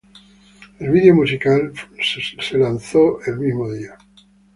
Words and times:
El 0.79 0.89
video 0.89 1.13
musical 1.13 1.73
fue 1.75 2.57
lanzado 2.57 3.19
el 3.27 3.37
mismo 3.37 3.71
día. 3.71 3.99